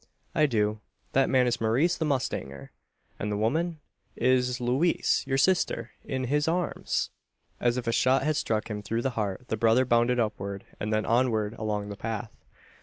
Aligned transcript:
"I 0.33 0.47
do. 0.47 0.79
That 1.11 1.29
man 1.29 1.45
is 1.45 1.61
Maurice 1.61 1.95
the 1.97 2.05
mustanger!" 2.07 2.71
"And 3.19 3.31
the 3.31 3.37
woman?" 3.37 3.79
"Is 4.15 4.59
Louise 4.59 5.23
your 5.27 5.37
sister 5.37 5.91
in 6.03 6.23
his 6.23 6.47
arms!" 6.47 7.11
As 7.59 7.77
if 7.77 7.85
a 7.85 7.91
shot 7.91 8.23
had 8.23 8.35
struck 8.35 8.67
him 8.67 8.81
through 8.81 9.03
the 9.03 9.11
heart, 9.11 9.47
the 9.49 9.57
brother 9.57 9.85
bounded 9.85 10.19
upward, 10.19 10.65
and 10.79 10.91
then 10.91 11.05
onward, 11.05 11.53
along 11.53 11.89
the 11.89 11.95
path. 11.97 12.31